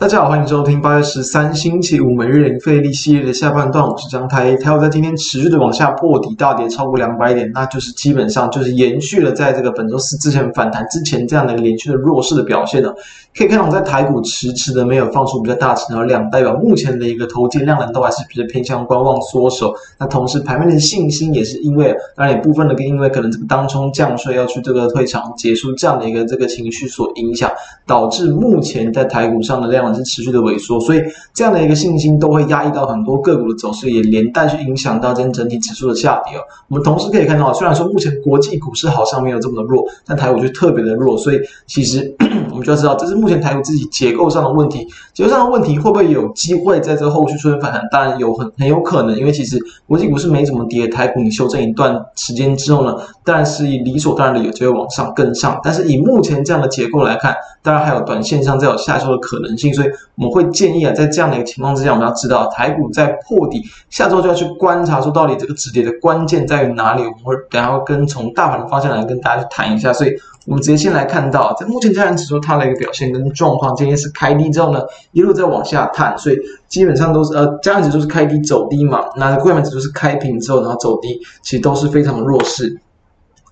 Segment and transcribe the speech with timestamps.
[0.00, 4.56] 大家好，欢迎收听八月十三星期五每日零费力系列的下半段，我是张台。
[4.56, 12.90] 台股在今天持续的往下破底，大跌超过两百点，那就是基本上就是延续了在这个本周四之前反弹之前这样的一个连续的弱势的表现呢。
[13.36, 19.74] 可以看到，我在台股迟迟的没有放出比较大成交量，代表目前的一个投机量能都还是比较偏向观望缩手。
[19.98, 27.50] 那同时盘面的信心也是因为，当然也部分的跟因为可能这个当冲降税要去这个退场结束这样的一个这个情绪所影响，
[27.86, 29.89] 导致目前在台股上的量。
[29.94, 31.00] 是持续的萎缩，所以
[31.34, 36.40] 这样的一个信心都会压抑到很多个股的走势，也连带去影响到今天整体指数的下跌哦。
[36.68, 42.14] 我们同时可以看到，虽然说目前国际股市好像没有这么的弱，但台股就特别的弱，所以其实
[42.50, 44.86] 我们就要知道，这是目前台股自己结构上的问题。
[45.14, 47.82] 结构上的问题会不会有机会在这后续出现反弹？
[47.90, 55.58] 当然有很很有可能，因为其实国际股市没怎么跌，台股你修正一段时间之后呢，当然是理所当然的有机会往上跟上。
[55.62, 59.70] 但是以目前这样的结构来看，当然还有短线上再有下修的可能性。
[59.80, 67.02] 所以我们会建议啊，在这样的一个情况之下，我们要知道台股在破底，下周就要去观察说到底这个止跌的关键在于哪里。
[67.02, 69.92] 我们会等下跟从大盘的方向来跟大家去谈一下。
[69.92, 70.14] 所以
[70.46, 74.80] 我们直接先来看到，在目前加权指数它的一个表现跟状况，今天是开低之后呢，
[75.12, 82.80] 一路在往下探，所以基本上都是呃，加权指数是开低走低嘛，那柜买指数是开平之后然后走低，其实都是非常的弱势。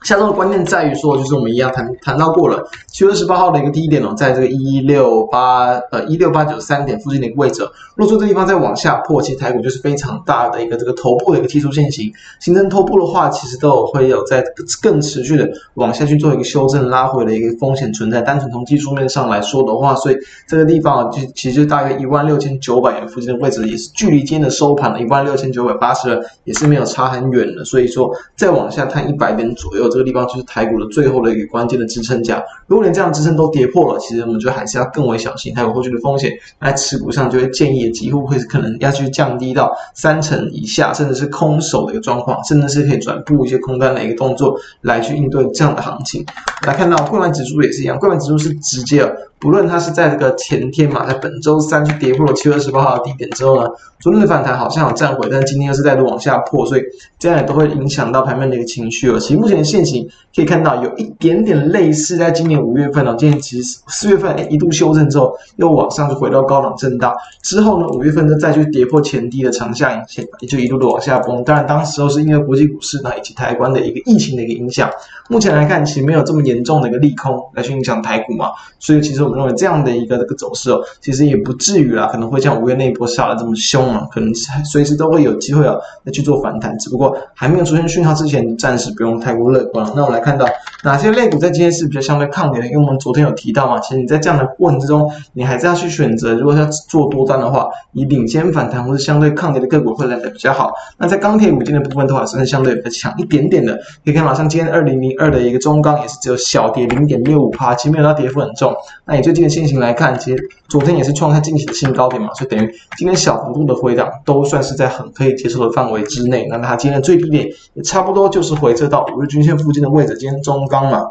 [0.02, 7.62] 下周的关键在于说，就是我们一样谈谈到过了，七月二十八号的一个低点哦，在这个一六八呃一六八九三点附近的一个位置，
[7.96, 14.44] 如果说这地方再往下破，其实台股就是非常大的一个这个头部的一个技术线型，形成头部的话，其实都有会有在
[14.80, 18.22] 更持续的往下去做一个修正拉回的一个风险存在。
[18.22, 27.64] 单纯从技术面上来说的话，所以这个地方，就其实大约一万六千九百元附近的位置，也是距离今天的收盘的一万六千九百八十，也是没有差很远的。
[27.64, 29.87] 所以说再往下探一百点左右。
[29.88, 32.42] 这个地方就是台股的最后的一个关键的支撑价。
[32.66, 36.30] 如果连这样支撑都跌破了，其实我们就还是要更为小心，还有后续的风险。
[36.60, 46.24] 在持股上就会建议，几乎会可能要去降低到三成以下，甚至是空手的一个状况，甚至是可以转布一些空单的一个动作来去应对这样的行情。
[46.66, 49.10] 来看到柜买指数也是一样，柜买指数是直接。
[49.40, 53.68] 不论它是在这个前天嘛，在本周三去跌破了七月二十八号的低点之后呢，
[54.00, 56.82] 昨天的反弹好像有站回，但是今天又是再度往下破，所以
[57.20, 59.18] 这样也都会影响到盘面的一个情绪哦。
[59.18, 71.44] 其实目前的现形可以看到有一点点类似，在今年五月份哦，今年其实四月份一度修正之后又往上就回到高档震荡，之后呢五月份呢再去跌破前低的长下影线，也就一路的往下崩。
[71.44, 74.90] 当然当时候是因为国际股市呢以及台湾的一个疫情的一个影响，
[75.28, 78.48] 目前来看其实没有这么严重的一个利空来去影响台股嘛，
[78.80, 79.27] 所以其实。
[79.28, 84.32] 我认为这样的一个这个走势哦，其实也不至于啦，可能会像五月那一波杀的这么凶啊，可能
[84.64, 85.74] 随时都会有机会啊，
[86.04, 89.86] 来去做反弹，只不过还没有出现讯号之前，暂时不用太过乐观。
[89.94, 90.46] 那我们来看到
[90.84, 92.66] 哪些类股在今天是比较相对抗跌的？
[92.66, 100.72] 因为我们昨天有提到嘛，其实你在这样的过程之中，你还是要去选择，如果要做多单的话，以领先反弹或者相对抗跌的个股会来的比较好。
[100.96, 103.74] 那在钢铁五金的部分的话，算是相对比较强一点点的。
[104.04, 108.74] 可以看到，像今天二零零二的一个中钢也是只有小跌零点六五趴，其实没有到跌幅很重。
[109.04, 116.46] 那最近的线型来看，其实昨天也是创下近期的新高点嘛，所以等于今天小幅度的回档都算是在很可以接受的范围之内。
[116.50, 120.16] 那它今天的最低点也差不多就是回撤到五日均线附近的位置。
[120.16, 121.08] 今天中钢嘛。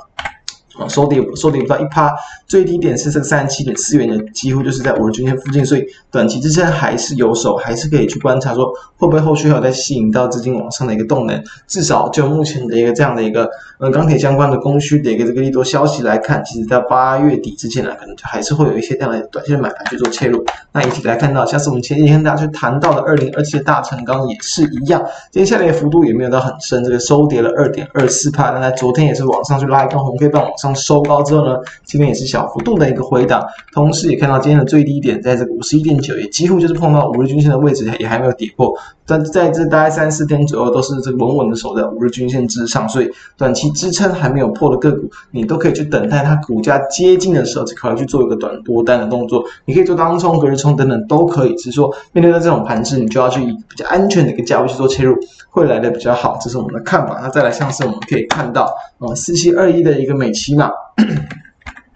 [0.79, 2.13] 啊，收跌收跌不到一趴，
[2.45, 11.43] 最低点是这个三十七点四元的，几乎就是在五日均线附近，所以短期支撑还是有手，还是可以去观察说会不会后续还有再吸引到资金往上的一个动能。
[11.67, 13.49] 至少就目前的一个这样的一个
[13.79, 20.45] 呃钢铁相关的供需的一个这个利多消息来看，其实在八月底之前呢，可能就还是会有一些这样的短线买盘去做切入。
[20.73, 30.66] 那一起来看到，像是我们前几天大家去谈到的二零二七的大成钢也是一样，接下来的幅度也没有到很深，这个收跌了二点二四趴，那在昨天也是往上去拉一根红 K 棒往上。
[30.75, 38.73] 收高之后呢，这边也是小幅度的一个回档，同时也看到今天的最低点在这个五十一点九，也几乎就是碰到五日均线的位置，也还没有跌破。
[39.09, 49.41] 但在这大概三四天左右都是这个稳稳的守在五日均线之上，所以短期支撑还没有破的个股，你都可以去等待它股价接近的时候，就考虑去做一个短多单的动作。
[49.63, 55.15] 你可以做当冲、隔日冲等等都可以，只是说面对到这种盘势，你就要去以比较安全的一个价位去做切入，
[55.49, 56.37] 会来的比较好。
[56.41, 57.21] 这是我们的看法。
[57.23, 58.63] 那再来像是我们可以看到，
[58.99, 60.71] 啊，四七二一的一个美期那。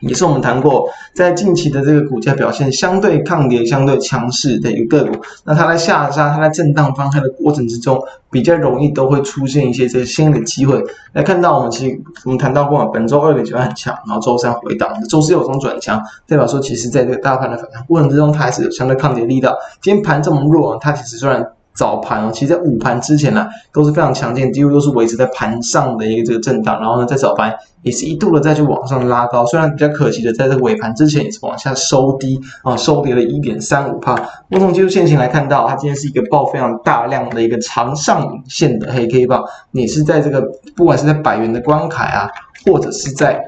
[0.02, 10.84] 也是我们谈过，在近期的这个股价表现相对抗跌、相对强势的一个个股，那它在下杀、它在震荡翻开的过程之中，比较容易都会出现一些这个新的机会。
[11.14, 19.56] 来看到我们其实我们谈到过嘛，本周二的就很强，然后周三回档，周四有种转强，代表说其实在这个大盘的反弹过程之中，它还是有相对抗跌力道。
[19.84, 21.48] 今天盘这么弱，它其实虽然。
[21.74, 34.16] 早盘哦，其实在午盘之前呢、都是非常强劲，几乎都是维持在盘上的一个这个震荡，然后呢在早盘也是一度的再去往上拉高，虽然比较可惜的在这个尾盘之前也是往下收低啊，收跌了一点三五帕。
[34.50, 40.46] 我从技术线型来看到，它今天是一个爆非常大量的一个长上影线的黑 K 棒，你是在这个
[40.76, 42.30] 不管是在百元的关卡啊，
[42.66, 43.42] 或者是在。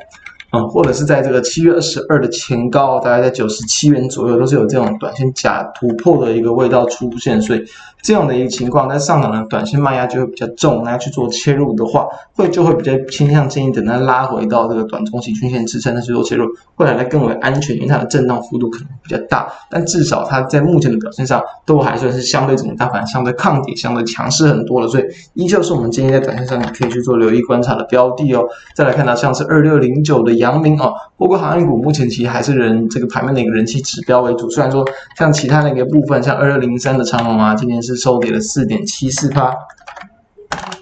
[0.56, 7.64] 嗯，或者是在这个七月二十二的前高，大概在九十七元左右，都是有这种短线假突破的一个味道出现，所以
[8.04, 12.06] 这样的一个情况，在上涨的短线卖压就会比较重，那要去做切入的话，
[12.36, 16.46] 会就会比较倾向建议等它拉回到这个短中期均线支撑再去做切入，
[16.76, 25.06] 会来的更为安全，因为它的震荡幅度可能比较大，但至少它在目前的表现上都还算是相对整个大盘相对抗跌、相对强势很多的，所以
[25.36, 28.44] 依旧是我们建议在短线上可以去做留意观察的标的哦。
[28.76, 34.50] 再来看到像是二六零九的阳明哦，不过航运股目前其实还是人这个盘面的一个人气指标为主。
[34.50, 34.86] 虽然说
[35.18, 39.56] 像其他的一个部分，像二六零三的长荣啊，今天是是收跌了四点七四趴，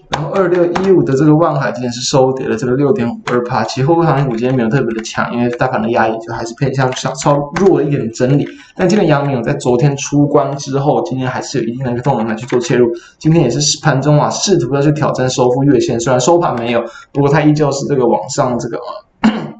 [0.09, 3.63] 然后二六一五的这个万海今天是收跌了这个六点五二趴。
[3.63, 8.47] 其实货柜航运股今天没有特别的强，因为大盘的压抑就还是偏向小稍弱了一点的整理。
[8.75, 12.89] 但今天阳明在昨天出关之后，今天还是有一定的一个动能来去做切入。
[13.19, 19.50] 今天也是盘中啊试图要去挑战收复月线，虽然收盘没有，不过它依旧是这个往上这个啊。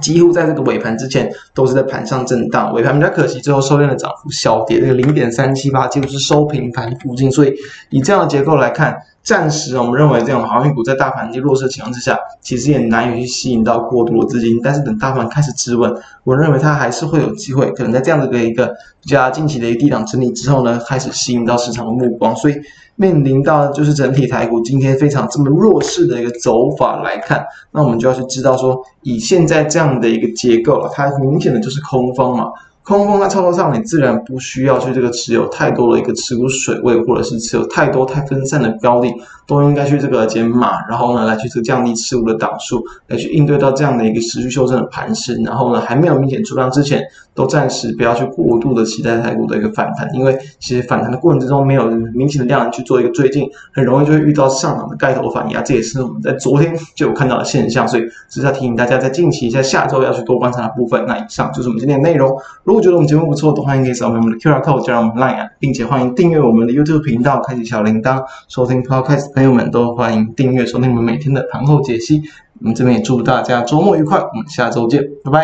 [0.00, 7.30] 几乎在这个尾盘之前都是在盘上震荡，尾盘比较可惜，最后收量的涨幅小跌，这个零点三七八几乎是收平盘附近。
[7.30, 7.54] 所以
[7.90, 8.96] 以这样的结构来看，
[9.28, 14.58] 暂时我们认为这种航运股在大盘弱势的情况之下，其实也难以去吸引到过多的资金。
[14.62, 15.94] 但是等大盘开始止稳，
[16.24, 18.68] 我认为它还是会有机会，可能在这样的一个
[19.02, 22.34] 比较近期的一个低档整理之后呢，开始吸引到市场的目光。
[22.34, 22.54] 所以。
[23.00, 32.46] 面临到就是整体台股今天非常这么弱势的一个走法来看，那我们就要去知道说，以现在这样的一个结构了，它明显的就是空方嘛。
[32.88, 39.08] 空方在操作上，你自然不需要去这个持有太多的一个持股水位，或者是持有太多太分散的标的，
[39.48, 45.34] 都应该去这个减码，然后呢，来去这个降低持股的档数，来去应对到这样的一个持续修正的盘势。
[45.42, 47.02] 然后呢，还没有明显出量之前，
[47.32, 57.88] 都暂时不要去过度的期待台股的一个反弹，因为其实反弹的过程之中没有明显的量去做一个追进，很容易就会遇到上涨的盖头反压，这也是我们在昨天就有看到的现象。
[57.88, 61.02] 所以只是要提醒大家，在近期在下周要去多观察的部分。
[61.06, 62.30] 那以上就是我们今天的内容。
[62.64, 72.20] 如果觉得我们节目不错的话，欢迎可以扫描我们的 QR code 加入我们 Line，并且欢迎订阅我们的 YouTube 频道，开启小铃铛，收听 Podcast 朋友们都欢迎订阅收听我们每天的盘后解析。
[72.58, 75.36] 我们这边也祝大家周末愉快，我们下周见，拜拜。